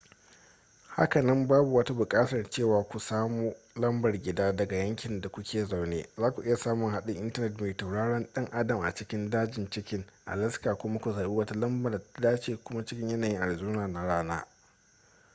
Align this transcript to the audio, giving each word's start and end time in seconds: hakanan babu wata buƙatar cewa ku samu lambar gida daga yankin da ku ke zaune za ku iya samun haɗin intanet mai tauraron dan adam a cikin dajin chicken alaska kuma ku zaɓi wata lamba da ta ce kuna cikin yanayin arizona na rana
hakanan 0.95 1.47
babu 1.47 1.75
wata 1.75 1.93
buƙatar 1.93 2.49
cewa 2.49 2.83
ku 2.83 2.99
samu 2.99 3.55
lambar 3.75 4.17
gida 4.21 4.51
daga 4.55 4.75
yankin 4.77 5.21
da 5.21 5.29
ku 5.29 5.41
ke 5.43 5.65
zaune 5.65 6.05
za 6.17 6.31
ku 6.31 6.41
iya 6.43 6.55
samun 6.57 6.91
haɗin 6.93 7.17
intanet 7.17 7.59
mai 7.61 7.75
tauraron 7.77 8.27
dan 8.33 8.45
adam 8.51 8.81
a 8.81 8.93
cikin 8.95 9.29
dajin 9.29 9.69
chicken 9.69 10.05
alaska 10.25 10.75
kuma 10.75 10.99
ku 10.99 11.11
zaɓi 11.13 11.27
wata 11.35 11.55
lamba 11.55 11.89
da 11.91 11.99
ta 12.21 12.39
ce 12.41 12.59
kuna 12.63 12.85
cikin 12.85 13.09
yanayin 13.09 13.37
arizona 13.41 13.87
na 13.87 14.05
rana 14.05 14.47